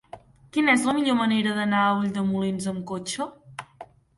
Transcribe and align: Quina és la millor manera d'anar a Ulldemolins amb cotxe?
Quina 0.55 0.73
és 0.77 0.85
la 0.89 0.95
millor 0.99 1.17
manera 1.19 1.53
d'anar 1.59 1.83
a 1.83 1.93
Ulldemolins 1.99 2.69
amb 2.73 2.83
cotxe? 2.93 3.31